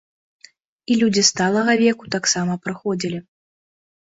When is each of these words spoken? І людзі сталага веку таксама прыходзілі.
І 0.95 0.95
людзі 1.01 1.23
сталага 1.31 1.75
веку 1.83 2.03
таксама 2.17 2.53
прыходзілі. 2.65 3.17